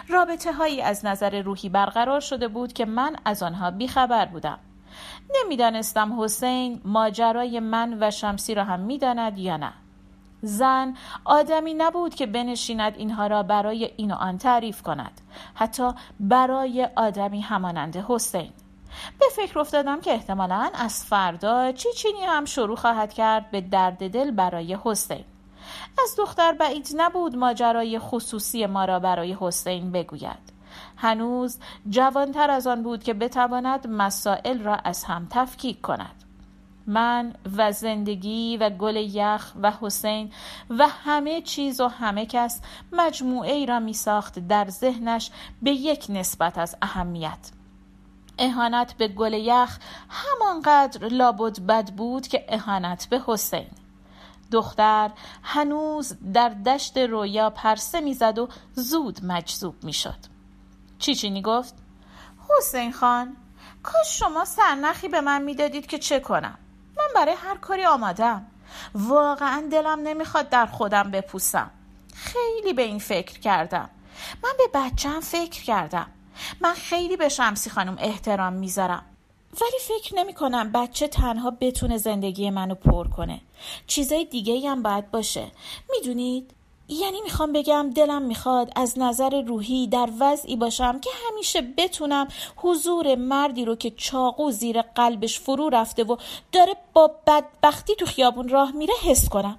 رابطه 0.09 0.53
هایی 0.53 0.81
از 0.81 1.05
نظر 1.05 1.41
روحی 1.41 1.69
برقرار 1.69 2.19
شده 2.19 2.47
بود 2.47 2.73
که 2.73 2.85
من 2.85 3.15
از 3.25 3.43
آنها 3.43 3.71
بیخبر 3.71 4.25
بودم. 4.25 4.59
نمی‌دانستم 5.35 6.21
حسین 6.21 6.81
ماجرای 6.85 7.59
من 7.59 7.97
و 7.99 8.11
شمسی 8.11 8.55
را 8.55 8.63
هم 8.63 8.79
می‌داند 8.79 9.37
یا 9.37 9.57
نه. 9.57 9.73
زن 10.41 10.93
آدمی 11.25 11.73
نبود 11.73 12.15
که 12.15 12.25
بنشیند 12.25 12.97
اینها 12.97 13.27
را 13.27 13.43
برای 13.43 13.91
این 13.97 14.11
و 14.11 14.15
آن 14.15 14.37
تعریف 14.37 14.81
کند 14.81 15.21
حتی 15.55 15.91
برای 16.19 16.89
آدمی 16.95 17.41
همانند 17.41 17.95
حسین. 17.95 18.49
به 19.19 19.25
فکر 19.35 19.59
افتادم 19.59 20.01
که 20.01 20.11
احتمالا 20.11 20.71
از 20.73 21.05
فردا 21.05 21.71
چی 21.71 21.89
چینی 21.93 22.21
هم 22.21 22.45
شروع 22.45 22.75
خواهد 22.75 23.13
کرد 23.13 23.51
به 23.51 23.61
درد 23.61 24.11
دل 24.11 24.31
برای 24.31 24.77
حسین. 24.83 25.25
از 26.03 26.15
دختر 26.17 26.51
بعید 26.51 26.87
نبود 26.95 27.35
ماجرای 27.35 27.99
خصوصی 27.99 28.65
ما 28.65 28.85
را 28.85 28.99
برای 28.99 29.37
حسین 29.39 29.91
بگوید. 29.91 30.52
هنوز 30.97 31.59
جوانتر 31.89 32.51
از 32.51 32.67
آن 32.67 32.83
بود 32.83 33.03
که 33.03 33.13
بتواند 33.13 33.87
مسائل 33.87 34.63
را 34.63 34.75
از 34.75 35.03
هم 35.03 35.27
تفکیک 35.29 35.81
کند. 35.81 36.23
من 36.87 37.33
و 37.57 37.71
زندگی 37.71 38.57
و 38.57 38.69
گل 38.69 38.95
یخ 38.95 39.53
و 39.61 39.71
حسین 39.81 40.31
و 40.69 40.87
همه 40.87 41.41
چیز 41.41 41.81
و 41.81 41.87
همه 41.87 42.25
کس 42.25 42.61
مجموعه 42.91 43.53
ای 43.53 43.65
را 43.65 43.79
می 43.79 43.93
ساخت 43.93 44.39
در 44.39 44.69
ذهنش 44.69 45.31
به 45.61 45.71
یک 45.71 46.05
نسبت 46.09 46.57
از 46.57 46.75
اهمیت. 46.81 47.51
اهانت 48.37 48.93
به 48.93 49.07
گل 49.07 49.33
یخ 49.33 49.79
همانقدر 50.09 51.07
لابد 51.07 51.59
بد 51.59 51.91
بود 51.91 52.27
که 52.27 52.45
اهانت 52.47 53.07
به 53.09 53.21
حسین. 53.25 53.67
دختر 54.51 55.11
هنوز 55.43 56.17
در 56.33 56.49
دشت 56.49 56.97
رویا 56.97 57.49
پرسه 57.49 58.01
می‌زد 58.01 58.39
و 58.39 58.47
زود 58.73 59.19
مجذوب 59.25 59.83
می‌شد 59.83 60.32
چیچینی 61.03 61.41
گفت 61.41 61.73
حسین 62.49 62.91
خان 62.91 63.37
کاش 63.83 64.19
شما 64.19 64.45
سرنخی 64.45 65.07
به 65.07 65.21
من 65.21 65.41
می‌دادید 65.41 65.87
که 65.87 65.99
چه 65.99 66.19
کنم؟ 66.19 66.57
من 66.97 67.07
برای 67.15 67.35
هر 67.37 67.57
کاری 67.57 67.85
آمادم. 67.85 68.45
واقعا 68.95 69.67
دلم 69.71 69.99
نمی‌خواد 69.99 70.49
در 70.49 70.65
خودم 70.65 71.11
بپوسم. 71.11 71.71
خیلی 72.13 72.73
به 72.73 72.81
این 72.81 72.99
فکر 72.99 73.39
کردم. 73.39 73.89
من 74.43 74.51
به 74.57 74.63
بچم 74.73 75.19
فکر 75.19 75.63
کردم. 75.63 76.07
من 76.61 76.73
خیلی 76.73 77.17
به 77.17 77.29
شمسی 77.29 77.69
خانم 77.69 77.97
احترام 77.99 78.53
می‌ذارم. 78.53 79.05
ولی 79.61 79.99
فکر 79.99 80.15
نمی 80.15 80.33
کنم 80.33 80.71
بچه 80.71 81.07
تنها 81.07 81.51
بتونه 81.51 81.97
زندگی 81.97 82.49
منو 82.49 82.75
پر 82.75 83.07
کنه. 83.07 83.41
چیزای 83.87 84.25
دیگه 84.25 84.69
هم 84.69 84.83
باید 84.83 85.11
باشه. 85.11 85.51
می‌دونید؟ 85.91 86.53
یعنی 86.87 87.21
می‌خوام 87.21 87.53
بگم 87.53 87.89
دلم 87.89 88.21
می‌خواد 88.21 88.71
از 88.75 88.99
نظر 88.99 89.41
روحی 89.41 89.87
در 89.87 90.09
وضعی 90.19 90.55
باشم 90.55 90.99
که 90.99 91.09
همیشه 91.27 91.61
بتونم 91.61 92.27
حضور 92.55 93.15
مردی 93.15 93.65
رو 93.65 93.75
که 93.75 93.91
چاقو 93.91 94.51
زیر 94.51 94.81
قلبش 94.81 95.39
فرو 95.39 95.69
رفته 95.69 96.03
و 96.03 96.17
داره 96.51 96.75
با 96.93 97.11
بدبختی 97.27 97.95
تو 97.95 98.05
خیابون 98.05 98.49
راه 98.49 98.71
میره 98.71 98.93
حس 99.03 99.29
کنم. 99.29 99.57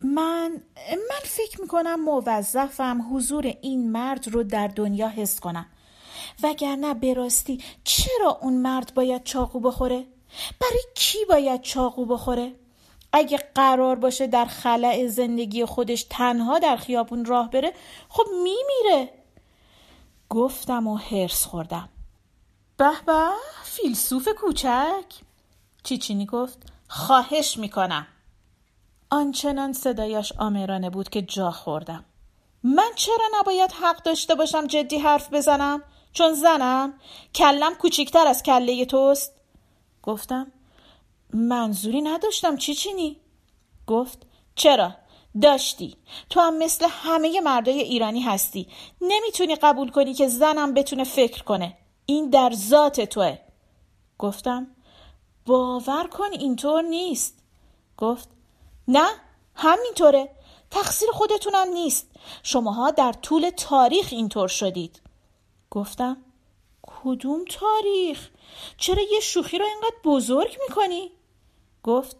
من 0.00 0.62
من 0.90 1.20
فکر 1.24 1.60
می‌کنم 1.60 2.00
موظفم 2.00 3.14
حضور 3.14 3.54
این 3.60 3.92
مرد 3.92 4.28
رو 4.28 4.42
در 4.42 4.68
دنیا 4.68 5.08
حس 5.08 5.40
کنم. 5.40 5.66
وگرنه 6.42 6.94
به 6.94 7.14
راستی 7.14 7.60
چرا 7.84 8.38
اون 8.42 8.52
مرد 8.52 8.94
باید 8.94 9.24
چاقو 9.24 9.60
بخوره؟ 9.60 10.06
برای 10.60 10.82
کی 10.94 11.18
باید 11.28 11.60
چاقو 11.60 12.04
بخوره؟ 12.04 12.52
اگه 13.12 13.38
قرار 13.54 13.96
باشه 13.96 14.26
در 14.26 14.44
خلع 14.44 15.06
زندگی 15.06 15.64
خودش 15.64 16.06
تنها 16.10 16.58
در 16.58 16.76
خیابون 16.76 17.24
راه 17.24 17.50
بره 17.50 17.72
خب 18.08 18.24
میمیره. 18.42 19.12
گفتم 20.28 20.86
و 20.86 20.96
هرس 20.96 21.46
خوردم. 21.46 21.88
به 22.76 22.90
به 23.06 23.28
فیلسوف 23.64 24.28
کوچک. 24.40 25.04
چیچینی 25.82 26.26
گفت 26.26 26.58
خواهش 26.88 27.56
می‌کنم. 27.58 28.06
آنچنان 29.10 29.72
صدایش 29.72 30.32
آمرانه 30.38 30.90
بود 30.90 31.08
که 31.08 31.22
جا 31.22 31.50
خوردم. 31.50 32.04
من 32.62 32.90
چرا 32.96 33.24
نباید 33.40 33.72
حق 33.72 34.02
داشته 34.02 34.34
باشم 34.34 34.66
جدی 34.66 34.98
حرف 34.98 35.32
بزنم؟ 35.32 35.82
چون 36.12 36.32
زنم. 36.32 36.94
کلم 37.34 37.74
کوچیکتر 37.74 38.26
از 38.26 38.42
کله 38.42 38.84
توست. 38.84 39.32
گفتم 40.02 40.52
منظوری 41.32 42.02
نداشتم 42.02 42.56
چی 42.56 42.74
چینی؟ 42.74 43.20
گفت 43.86 44.26
چرا؟ 44.54 44.94
داشتی. 45.42 45.96
تو 46.30 46.40
هم 46.40 46.58
مثل 46.58 46.86
همه 46.90 47.40
مردای 47.40 47.80
ایرانی 47.80 48.20
هستی. 48.20 48.68
نمی‌تونی 49.00 49.54
قبول 49.54 49.90
کنی 49.90 50.14
که 50.14 50.28
زنم 50.28 50.74
بتونه 50.74 51.04
فکر 51.04 51.42
کنه. 51.42 51.76
این 52.06 52.30
در 52.30 52.52
ذات 52.54 53.00
توه. 53.00 53.38
گفتم 54.18 54.66
باور 55.46 56.06
کن 56.06 56.32
اینطور 56.32 56.82
نیست. 56.82 57.38
گفت 57.96 58.28
نه 58.88 59.08
همینطوره. 59.54 60.28
تقصیر 60.70 61.08
خودتونم 61.12 61.68
نیست. 61.68 62.10
شماها 62.42 62.90
در 62.90 63.12
طول 63.12 63.50
تاریخ 63.50 64.08
اینطور 64.12 64.48
شدید. 64.48 65.00
گفتم 65.70 66.16
کدوم 66.82 67.44
تاریخ؟ 67.44 68.28
چرا 68.76 69.02
یه 69.12 69.20
شوخی 69.20 69.58
رو 69.58 69.64
اینقدر 69.64 69.96
بزرگ 70.04 70.58
می‌کنی؟ 70.68 71.10
گفت 71.82 72.16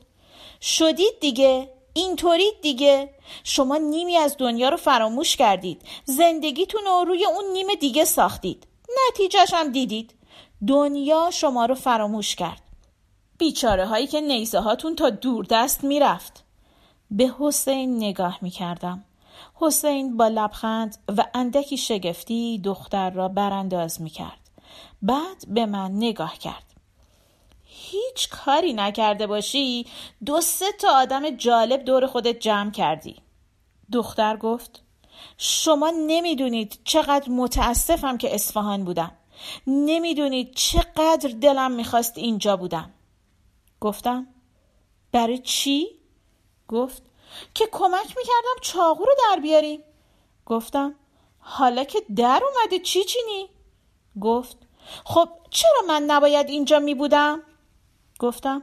شدید 0.61 1.21
دیگه 1.21 1.69
اینطورید 1.95 2.61
دیگه. 2.63 3.15
شما 3.45 3.77
نیمی 3.77 4.17
از 4.17 4.37
دنیا 4.39 4.69
رو 4.69 4.77
فراموش 4.77 5.37
کردید. 5.37 5.83
زندگیتون 6.05 6.83
رو 6.85 7.05
روی 7.05 7.25
اون 7.25 7.53
نیم 7.53 7.67
دیگه 7.81 8.05
ساختید. 8.05 8.67
نتیجهش 9.09 9.55
هم 9.55 9.73
دیدید. 9.73 10.15
دنیا 10.69 11.31
شما 11.33 11.67
رو 11.67 11.75
فراموش 11.75 12.37
کرد. 12.37 12.63
بیچاره 13.39 13.87
هایی 13.87 14.07
که 14.07 14.21
نیزه 14.21 14.61
هاتون 14.61 14.97
تا 14.97 15.11
دور 15.11 15.47
دست 15.51 15.85
می‌رفت. 15.85 16.45
به 17.11 17.35
حسین 17.39 17.97
نگاه 17.97 18.39
می‌کردم. 18.43 19.05
حسین 19.55 20.17
با 20.17 20.29
لبخند 20.29 20.97
و 21.19 21.25
اندکی 21.35 21.77
شگفتی 21.77 22.59
دختر 22.59 23.11
را 23.11 23.29
برانداز 23.29 24.03
می‌کرد. 24.03 24.51
بعد 25.03 25.45
به 25.49 25.67
من 25.67 25.91
نگاه 25.97 26.39
کرد. 26.39 26.72
هیچ 27.75 28.29
کاری 28.29 28.73
نکرده 28.73 29.27
باشی 29.27 29.87
دو 30.27 30.41
سه 30.41 30.73
تا 30.73 30.89
آدم 30.89 31.31
جالب 31.31 31.85
دور 31.85 32.07
خودت 32.07 32.39
جمع 32.39 32.71
کردی 32.71 33.17
دختر 33.93 34.37
گفت 34.37 34.83
شما 35.39 35.93
نمی‌دونید 36.07 36.81
چقدر 36.85 37.29
متاسفم 37.31 38.19
که 38.19 38.35
اصفهان 38.35 38.85
بودم 38.85 39.13
نمی‌دونید 39.67 40.55
چقدر 40.55 41.29
دلم 41.41 41.71
می‌خواست 41.71 42.19
اینجا 42.19 42.57
بودم 42.57 42.91
گفتم 43.81 44.27
برای 45.13 45.39
چی؟ 45.39 45.87
گفت 46.69 47.03
که 47.55 47.69
کمک 47.73 48.17
می‌کردم 48.17 48.61
چاقو 48.63 49.05
رو 49.05 49.13
در 49.31 49.41
بیاریم 49.41 49.81
گفتم 50.47 50.95
حالا 51.39 51.85
که 51.85 52.03
در 52.17 52.43
اومده 52.45 52.79
چی 52.79 53.05
چینی؟ 53.05 53.49
گفت 54.21 54.57
خب 55.05 55.29
چرا 55.51 55.81
من 55.89 56.03
نباید 56.03 56.49
اینجا 56.49 56.79
می 56.79 56.95
بودم؟ 56.95 57.43
گفتم 58.23 58.63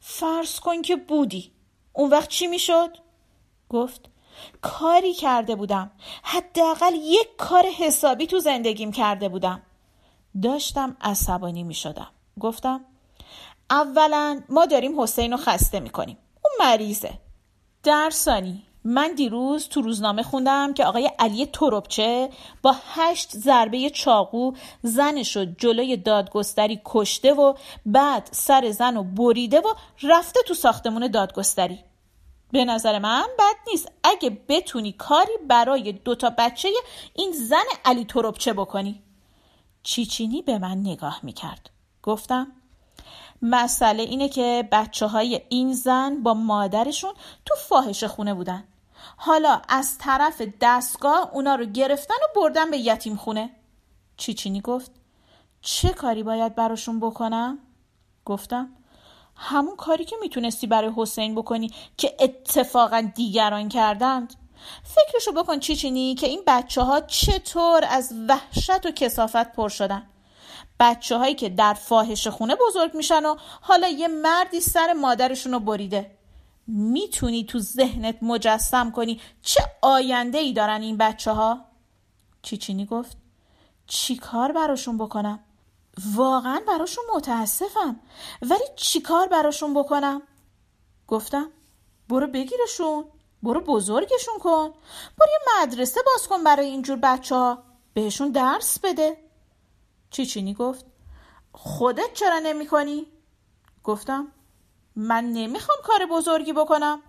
فرض 0.00 0.60
کن 0.60 0.82
که 0.82 0.96
بودی. 0.96 1.52
اون 1.92 2.10
وقت 2.10 2.28
چی 2.28 2.46
می‌شد؟ 2.46 2.96
گفت 3.68 4.10
کاری 4.62 5.14
کرده 5.14 5.56
بودم. 5.56 5.90
حداقل 6.22 6.94
یک 6.94 7.28
کار 7.38 7.66
حسابی 7.78 8.26
تو 8.26 8.38
زندگیم 8.38 8.92
کرده 8.92 9.28
بودم. 9.28 9.62
داشتم 10.42 10.96
عصبانی 11.00 11.62
می 11.62 11.74
شدم 11.74 12.10
گفتم 12.40 12.84
اولا 13.70 14.40
ما 14.48 14.66
داریم 14.66 15.00
حسین 15.00 15.30
رو 15.32 15.36
خسته 15.36 15.80
می 15.80 15.90
کنیم 15.90 16.18
اون 16.44 16.68
مریضه. 16.68 17.18
در 17.82 18.10
ثانی 18.12 18.66
من 18.88 19.12
دیروز 19.16 19.68
تو 19.68 19.80
روزنامه 19.80 20.22
خوندم 20.22 20.74
که 20.74 20.84
آقای 20.84 21.10
علی 21.18 21.46
تروبچه 21.46 22.30
با 22.62 22.74
هشت 22.94 23.36
ضربه 23.36 23.90
چاقو 23.90 24.52
زنش 24.82 25.36
رو 25.36 25.44
جلوی 25.44 25.96
دادگستری 25.96 26.80
کشته 26.84 27.32
و 27.32 27.54
بعد 27.86 28.28
سر 28.32 28.70
زن 28.70 28.96
رو 28.96 29.02
بریده 29.02 29.60
و 29.60 29.74
رفته 30.02 30.40
تو 30.42 30.54
ساختمون 30.54 31.06
دادگستری. 31.06 31.78
به 32.52 32.64
نظر 32.64 32.98
من 32.98 33.26
بد 33.38 33.70
نیست. 33.70 33.92
اگه 34.04 34.38
بتونی 34.48 34.92
کاری 34.92 35.32
برای 35.48 35.92
دوتا 35.92 36.30
بچه 36.38 36.68
این 37.14 37.32
زن 37.32 37.64
علی 37.84 38.04
تروبچه 38.04 38.52
بکنی. 38.52 39.02
چیچینی 39.82 40.42
به 40.42 40.58
من 40.58 40.78
نگاه 40.78 41.20
می‌کرد. 41.22 41.70
گفتم 42.02 42.52
مسئله 43.42 44.02
اینه 44.02 44.28
که 44.28 44.68
بچه 44.72 45.06
های 45.06 45.40
این 45.48 45.72
زن 45.72 46.22
با 46.22 46.34
مادرشون 46.34 47.14
تو 47.46 47.54
فاحش 47.54 48.04
خونه 48.04 48.34
بودن. 48.34 48.64
حالا 49.16 49.62
از 49.68 49.98
طرف 49.98 50.42
دستگاه 50.60 51.30
اونا 51.32 51.54
رو 51.54 51.64
گرفتن 51.64 52.14
و 52.14 52.40
بردن 52.40 52.70
به 52.70 52.78
یتیم 52.78 53.16
خونه 53.16 53.50
چیچینی 54.16 54.60
گفت؟ 54.60 54.90
چه 55.60 55.88
کاری 55.88 56.22
باید 56.22 56.54
براشون 56.54 57.00
بکنم؟ 57.00 57.58
گفتم 58.24 58.68
همون 59.36 59.76
کاری 59.76 60.04
که 60.04 60.16
می‌تونستی 60.20 60.66
برای 60.66 60.92
حسین 60.96 61.34
بکنی 61.34 61.70
که 61.96 62.16
اتفاقا 62.20 63.10
دیگران 63.14 63.68
کردند. 63.68 64.34
فکرشو 64.82 65.32
بکن 65.32 65.58
چیچینی 65.58 66.14
که 66.14 66.26
این 66.26 66.42
بچه 66.46 66.82
ها 66.82 67.00
چطور 67.00 67.84
از 67.88 68.14
وحشت 68.28 68.86
و 68.86 68.90
کسافت 68.90 69.52
پر 69.52 69.68
شدن. 69.68 70.02
بچه 70.80 71.16
هایی 71.16 71.34
که 71.34 71.48
در 71.48 71.74
فاحش 71.74 72.28
خونه 72.28 72.56
بزرگ 72.66 72.94
میشن 72.94 73.26
و 73.26 73.36
حالا 73.60 73.88
یه 73.88 74.08
مردی 74.08 74.60
سر 74.60 74.92
مادرشون 74.92 75.52
رو 75.52 75.60
بریده. 75.60 76.15
می‌تونی 76.66 77.44
تو 77.44 77.58
ذهنت 77.58 78.18
مجسم 78.22 78.90
کنی 78.90 79.20
چه 79.42 79.60
آینده 79.82 80.38
ای 80.38 80.52
دارن 80.52 80.82
این 80.82 80.96
بچه 80.96 81.32
ها؟ 81.32 81.64
چیچینی 82.42 82.86
گفت. 82.86 83.16
چی 83.86 84.16
کار 84.16 84.52
براشون 84.52 84.98
بکنم؟ 84.98 85.40
واقعا 86.14 86.60
براشون 86.68 87.04
متاسفم. 87.14 88.00
ولی 88.42 88.64
چی 88.76 89.00
کار 89.00 89.28
براشون 89.28 89.74
بکنم؟ 89.74 90.22
گفتم. 91.06 91.50
برو 92.08 92.26
بگیرشون. 92.26 93.04
برو 93.42 93.60
بزرگشون 93.60 94.38
کن. 94.40 94.70
برو 95.18 95.28
یه 95.28 95.62
مدرسه 95.62 96.00
باز 96.06 96.28
کن 96.28 96.44
برای 96.44 96.66
اینجور 96.66 96.96
بچه 96.96 97.34
ها 97.34 97.62
بهشون 97.94 98.30
درس 98.30 98.78
بده. 98.78 99.16
چیچینی 100.10 100.54
گفت. 100.54 100.86
خودت 101.52 102.14
چرا 102.14 102.38
نمی 102.38 102.66
کنی؟ 102.66 103.06
گفتم. 103.84 104.32
من 104.96 105.24
نمی‌خوام 105.24 105.78
کار 105.84 106.06
بزرگی 106.06 106.52
بکنم. 106.52 107.02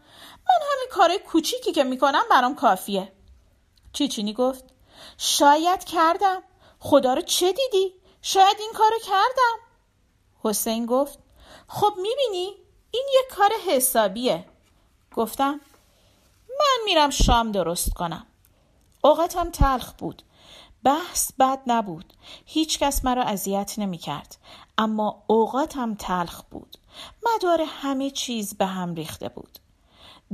من 0.50 0.66
همین 0.74 0.90
کار 0.92 1.18
کوچیکی 1.18 1.72
که 1.72 1.84
می‌کنم 1.84 2.24
برام 2.30 2.56
کافیه. 2.56 3.12
چیچینی 3.94 4.34
گفت 4.34 4.64
شاید 5.18 5.84
کردم. 5.84 6.44
خدا 6.80 7.14
رو 7.14 7.22
چه 7.22 7.54
دیدی؟ 7.54 7.94
شاید 8.22 8.58
این 8.60 8.72
کارو 8.74 9.00
کردم. 9.06 9.60
حسین 10.44 10.86
گفت 10.86 11.20
خب 11.68 11.94
می‌بینی 11.98 12.56
این 12.92 13.06
یه 13.14 13.22
کار 13.36 13.50
حسابیه. 13.68 14.46
گفتم 15.16 15.62
من 16.50 16.84
میرم 16.86 17.10
شام 17.10 17.52
درست 17.52 17.94
کنم. 17.94 18.28
اوقاتم 19.04 19.50
تلخ 19.50 19.94
بود. 19.94 20.22
بحث 20.84 21.32
بد 21.40 21.62
نبود. 21.68 22.14
هیچ 22.46 22.80
کس 22.80 23.06
مرا 23.06 23.24
اذیت 23.24 23.74
نمی 23.78 23.98
کرد 23.98 24.38
اما 24.78 25.24
اوقاتم 25.28 25.96
تلخ 25.96 26.42
بود. 26.42 26.78
مدار 27.26 27.62
همه 27.68 28.10
چیز 28.10 28.58
به 28.58 28.66
هم 28.66 28.94
ریخته 28.94 29.30
بود. 29.30 29.60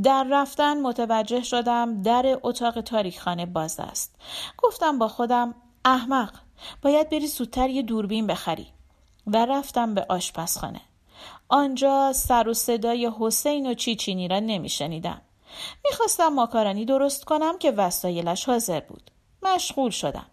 در 0.04 0.28
رفتن 0.32 0.82
متوجه 0.82 1.44
شدم 1.44 2.02
در 2.02 2.40
اتاق 2.44 2.82
تاریخخانه 2.82 3.46
باز 3.46 3.80
است. 3.80 4.16
گفتم 4.58 5.00
با 5.00 5.08
خودم 5.08 5.56
احمق 5.86 6.34
باید 6.82 7.10
بری 7.10 7.28
زودتر 7.28 7.70
یه 7.70 7.82
دوربین 7.82 8.28
بخری. 8.28 8.68
و 9.28 9.46
رفتم 9.46 9.94
به 9.94 10.06
آشپزخانه. 10.10 10.82
آنجا 11.50 12.14
سر 12.14 12.48
و 12.48 12.54
صدای 12.54 13.12
حسین 13.20 13.72
و 13.72 13.74
چیچینی 13.74 14.28
را 14.28 14.40
نمیشنیدم. 14.40 15.22
می‌خواستم 15.86 16.28
ماکارانی 16.28 16.86
درست 16.86 17.24
کنم 17.24 17.58
که 17.58 17.72
وسایلش 17.72 18.46
حاضر 18.46 18.80
بود. 18.80 19.12
مشغول 19.44 19.92
شدم. 19.92 20.26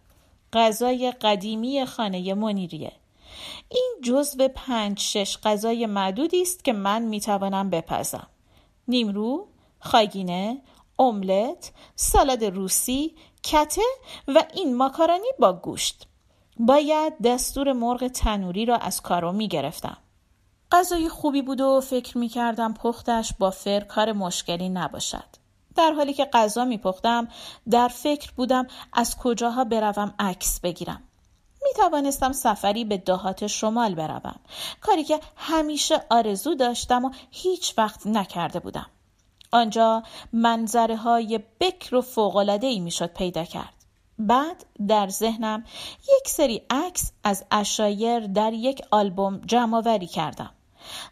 غذای 0.53 1.12
قدیمی 1.12 1.85
خانه 1.85 2.35
منیریه. 2.35 2.93
این 3.69 3.95
جزو 4.03 4.49
پنج 4.49 4.99
شش 4.99 5.38
غذای 5.38 5.87
معدودی 5.87 6.43
است 6.43 6.64
که 6.64 6.73
من 6.73 7.03
می‌توانم 7.03 7.71
بپزم 7.71 8.27
نیمرو 8.88 9.49
خاگینه 9.81 10.62
املت 10.99 11.73
سالاد 11.97 12.45
روسی 12.45 13.14
کته 13.43 13.83
و 14.29 14.45
این 14.55 14.77
ماکارانی 14.77 15.29
با 15.38 15.53
گوشت 15.53 16.07
باید 16.57 17.12
دستور 17.25 17.73
مرغ 17.73 18.09
تنوری 18.09 18.64
را 18.64 18.77
از 18.77 19.01
کارو 19.01 19.33
می‌گرفتم 19.33 19.97
غذای 20.73 21.09
خوبی 21.09 21.43
بود 21.43 21.61
و 21.61 21.81
فکر 21.81 22.19
می 22.19 22.29
کردم 22.29 22.75
پختش 22.75 23.33
با 23.38 23.51
فر 23.51 23.81
کار 23.81 24.12
مشکلی 24.12 24.69
نباشد. 24.69 25.25
در 25.77 25.93
حالی 25.93 26.12
که 26.12 26.25
غذا 26.25 26.64
می 26.64 26.79
پختم 26.79 27.29
در 27.71 27.88
فکر 27.88 28.33
بودم 28.37 28.66
از 28.93 29.16
کجاها 29.16 29.64
بروم 29.64 30.14
عکس 30.19 30.61
بگیرم. 30.61 31.03
می 31.70 31.85
توانستم 31.85 32.33
سفری 32.33 32.85
به 32.85 32.96
دهات 32.96 33.46
شمال 33.46 33.94
بروم. 33.94 34.40
کاری 34.80 35.04
که 35.04 35.20
همیشه 35.37 36.04
آرزو 36.11 36.54
داشتم 36.54 37.04
و 37.04 37.11
هیچ 37.30 37.74
وقت 37.78 38.06
نکرده 38.06 38.61
بودم. 38.61 38.87
آنجا 39.52 40.02
منظره 40.33 40.96
های 40.96 41.40
بکر 41.61 41.94
و 41.94 42.00
فوقلاده 42.00 42.66
ای 42.66 42.80
می 42.80 42.90
شد 42.90 43.12
پیدا 43.12 43.44
کرد. 43.44 43.74
بعد 44.18 44.66
در 44.88 45.09
ذهنم 45.09 45.64
یک 46.02 46.28
سری 46.28 46.62
عکس 46.70 47.12
از 47.24 47.44
اشایر 47.50 48.20
در 48.20 48.52
یک 48.52 48.83
آلبوم 48.90 49.40
جمع 49.46 49.98
کردم. 49.98 50.50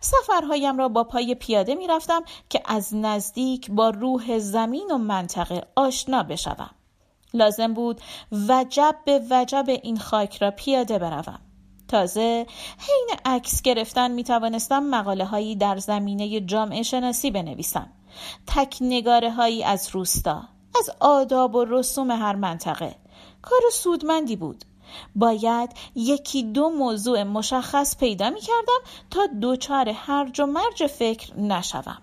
سفرهایم 0.00 0.78
را 0.78 0.88
با 0.88 1.04
پای 1.04 1.34
پیاده 1.34 1.74
می 1.74 1.86
رفتم 1.86 2.22
که 2.48 2.62
از 2.64 2.94
نزدیک 2.94 3.70
با 3.70 3.90
روح 3.90 4.38
زمین 4.38 4.90
و 4.90 4.98
منطقه 4.98 5.62
آشنا 5.76 6.22
بشوم. 6.22 6.70
لازم 7.34 7.74
بود 7.74 8.00
وجب 8.48 8.96
به 9.04 9.22
وجب 9.30 9.64
این 9.68 9.98
خاک 9.98 10.42
را 10.42 10.50
پیاده 10.50 10.98
بروم. 10.98 11.38
تازه 11.88 12.46
حین 12.78 13.08
عکس 13.24 13.62
گرفتن 13.62 14.10
می 14.10 14.24
توانستم 14.24 14.82
مقاله 14.82 15.24
هایی 15.24 15.56
در 15.56 15.76
زمینه 15.76 16.40
جامعه 16.40 16.82
شناسی 16.82 17.30
بنویسم. 17.30 17.92
تک 18.46 18.76
نگاره 18.80 19.30
هایی 19.30 19.64
از 19.64 19.88
روستا، 19.92 20.42
از 20.78 20.90
آداب 21.00 21.54
و 21.54 21.64
رسوم 21.64 22.10
هر 22.10 22.36
منطقه. 22.36 22.94
کار 23.42 23.60
سودمندی 23.72 24.36
بود. 24.36 24.64
باید 25.16 25.70
یکی 25.94 26.42
دو 26.42 26.68
موضوع 26.68 27.22
مشخص 27.22 27.96
پیدا 27.96 28.30
می 28.30 28.40
کردم 28.40 28.90
تا 29.10 29.26
دوچار 29.26 29.88
هرج 29.88 30.40
و 30.40 30.46
مرج 30.46 30.86
فکر 30.86 31.40
نشوم 31.40 32.02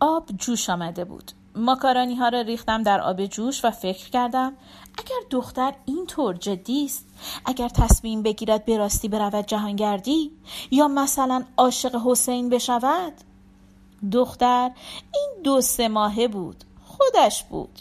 آب 0.00 0.30
جوش 0.38 0.70
آمده 0.70 1.04
بود 1.04 1.32
ماکارانی 1.54 2.14
ها 2.14 2.28
را 2.28 2.40
ریختم 2.40 2.82
در 2.82 3.00
آب 3.00 3.26
جوش 3.26 3.64
و 3.64 3.70
فکر 3.70 4.10
کردم 4.10 4.52
اگر 4.98 5.28
دختر 5.30 5.74
اینطور 5.84 6.34
جدی 6.34 6.84
است 6.84 7.06
اگر 7.44 7.68
تصمیم 7.68 8.22
بگیرد 8.22 8.64
به 8.64 8.76
راستی 8.76 9.08
برود 9.08 9.46
جهانگردی 9.46 10.30
یا 10.70 10.88
مثلا 10.88 11.44
عاشق 11.56 12.00
حسین 12.04 12.48
بشود؟ 12.48 13.12
دختر 14.12 14.70
این 15.14 15.42
دو 15.44 15.60
سه 15.60 15.88
ماهه 15.88 16.28
بود 16.28 16.64
خودش 16.84 17.44
بود. 17.44 17.78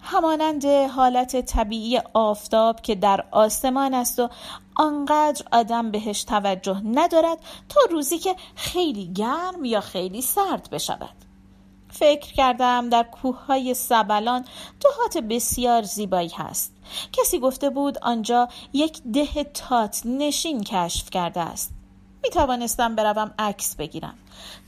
همانند 0.00 0.64
حالت 0.66 1.40
طبیعی 1.40 2.00
آفتاب 2.14 2.80
که 2.80 2.94
در 2.94 3.24
آسمان 3.30 3.94
است 3.94 4.18
و 4.18 4.28
آنقدر 4.76 5.46
آدم 5.52 5.90
بهش 5.90 6.24
توجه 6.24 6.80
ندارد 6.84 7.38
تا 7.68 7.80
روزی 7.90 8.18
که 8.18 8.36
خیلی 8.54 9.12
گرم 9.12 9.64
یا 9.64 9.80
خیلی 9.80 10.22
سرد 10.22 10.68
بشود. 10.72 11.27
فکر 11.98 12.32
کردم 12.32 12.88
در 12.88 13.02
کوههای 13.02 13.74
سبلان 13.74 14.44
دهات 14.80 15.18
بسیار 15.18 15.82
زیبایی 15.82 16.28
هست. 16.28 16.74
کسی 17.12 17.38
گفته 17.38 17.70
بود 17.70 17.98
آنجا 17.98 18.48
یک 18.72 19.02
ده 19.02 19.44
تات 19.44 20.02
نشین 20.04 20.64
کشف 20.64 21.10
کرده 21.10 21.40
است. 21.40 21.72
می 22.22 22.30
توانستم 22.30 22.94
بروم 22.94 23.34
عکس 23.38 23.76
بگیرم. 23.76 24.14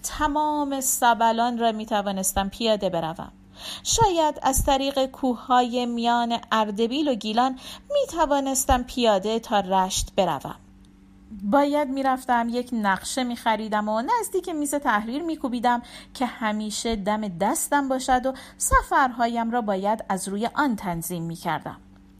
تمام 0.02 0.80
سبلان 0.80 1.58
را 1.58 1.72
می 1.72 1.86
توانستم 1.86 2.48
پیاده 2.48 2.88
بروم. 2.88 3.32
شاید 3.84 4.38
از 4.42 4.64
طریق 4.64 5.06
کوههای 5.06 5.86
میان 5.86 6.38
اردبیل 6.52 7.08
و 7.08 7.14
گیلان 7.14 7.58
می 7.90 8.06
توانستم 8.10 8.82
پیاده 8.82 9.38
تا 9.38 9.60
رشت 9.60 10.12
بروم. 10.16 10.56
باید 11.30 11.88
می‌رفتم 11.88 12.46
یک 12.50 12.70
نقشه 12.72 13.24
می 13.24 13.36
خریدم 13.36 13.88
و 13.88 14.02
نزدیک 14.02 14.48
میز 14.48 14.74
تحریر 14.74 15.22
می 15.22 15.36
کوبیدم 15.36 15.82
که 16.14 16.26
همیشه 16.26 16.96
دم 16.96 17.28
دستم 17.28 17.88
باشد 17.88 18.26
و 18.26 18.32
سفرهایم 18.58 19.50
را 19.50 19.60
باید 19.60 20.04
از 20.08 20.28
روی 20.28 20.48
آن 20.54 20.76
تنظیم 20.76 21.22
می 21.22 21.36
کردم 21.36 21.76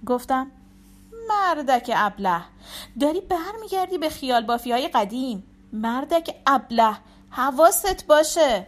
گفتم 0.06 0.50
مردک 1.28 1.90
ابله 1.94 2.40
داری 3.00 3.20
برمیگردی 3.20 3.98
به 3.98 4.08
خیال 4.08 4.46
بافی 4.46 4.72
های 4.72 4.88
قدیم. 4.88 5.42
مردک 5.72 6.34
ابله 6.46 6.96
حواست 7.30 8.06
باشه. 8.06 8.66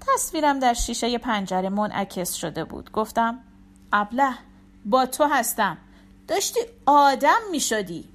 تصویرم 0.00 0.58
در 0.58 0.74
شیشه 0.74 1.18
پنجره 1.18 1.68
منعکس 1.68 2.32
شده 2.34 2.64
بود. 2.64 2.92
گفتم 2.92 3.38
ابله 3.92 4.34
با 4.84 5.06
تو 5.06 5.24
هستم. 5.24 5.78
داشتی 6.28 6.60
آدم 6.86 7.40
می 7.50 7.60
شدی 7.60 8.08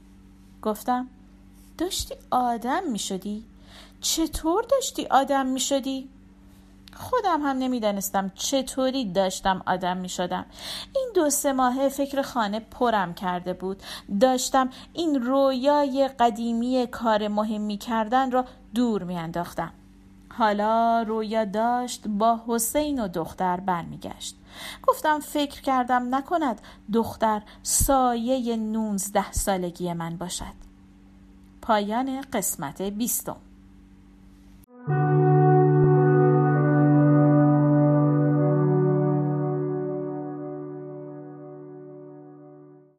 گفتم 0.62 1.08
داشتی 1.78 2.16
آدم 2.32 2.84
می 2.92 3.00
شدی؟ 3.00 3.44
چطور 4.02 4.64
داشتی 4.64 5.06
آدم 5.06 5.46
می 5.46 5.60
شدی؟ 5.60 6.10
خودم 6.96 7.42
هم 7.42 7.58
نمی‌دانستم 7.58 8.32
چطوری 8.36 9.12
داشتم 9.12 9.62
آدم 9.66 9.98
می 9.98 10.10
شدم 10.10 10.46
این 10.96 11.12
دو 11.16 11.30
سه 11.30 11.54
ماه 11.54 11.90
فکر 11.90 12.22
خانه 12.22 12.60
پرم 12.60 13.14
کرده 13.14 13.54
بود. 13.54 13.84
داشتم 14.22 14.70
این 14.94 15.24
رویای 15.24 16.10
قدیمی 16.20 16.88
کار 16.92 17.28
مهمی 17.28 17.78
کردن 17.78 18.32
را 18.32 18.46
دور 18.76 19.04
می 19.04 19.18
انداختم 19.18 19.74
حالا 20.38 21.02
رویا 21.08 21.46
داشت 21.46 22.08
با 22.08 22.42
حسین 22.48 23.00
و 23.00 23.08
دختر 23.08 23.60
برمیگشت. 23.60 24.36
گفتم 24.88 25.20
فکر 25.20 25.62
کردم 25.62 26.16
نکند 26.16 26.62
دختر 26.94 27.42
سایه 27.64 28.56
نونزده 28.56 29.32
سالگی 29.32 29.94
من 29.94 30.18
باشد. 30.18 30.73
پایان 31.66 32.22
قسمت 32.22 32.82
بیستم. 32.82 33.36